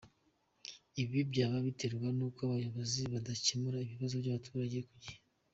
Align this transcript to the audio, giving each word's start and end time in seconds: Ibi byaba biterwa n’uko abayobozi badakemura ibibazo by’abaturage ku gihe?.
Ibi 1.01 1.19
byaba 1.31 1.57
biterwa 1.65 2.07
n’uko 2.17 2.39
abayobozi 2.47 3.01
badakemura 3.13 3.77
ibibazo 3.85 4.15
by’abaturage 4.21 4.79
ku 4.87 4.93
gihe?. 5.03 5.19